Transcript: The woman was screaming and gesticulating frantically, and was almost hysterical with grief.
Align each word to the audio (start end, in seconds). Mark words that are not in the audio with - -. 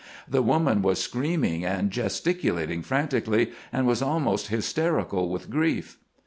The 0.27 0.41
woman 0.41 0.81
was 0.81 0.97
screaming 0.99 1.63
and 1.63 1.91
gesticulating 1.91 2.81
frantically, 2.81 3.51
and 3.71 3.85
was 3.85 4.01
almost 4.01 4.47
hysterical 4.47 5.29
with 5.29 5.51
grief. 5.51 5.99